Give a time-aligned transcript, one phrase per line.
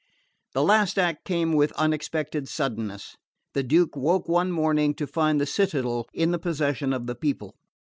[0.55, 3.17] The last act came with unexpected suddenness.
[3.53, 7.53] The Duke woke one morning to find the citadel in the possession of the people.